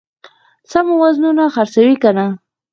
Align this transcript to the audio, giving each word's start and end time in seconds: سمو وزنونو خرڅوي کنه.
سمو 0.71 0.93
وزنونو 1.01 1.45
خرڅوي 1.55 1.95
کنه. 2.03 2.25